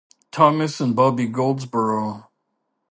[0.31, 2.31] Thomas and Bobby Goldsboro.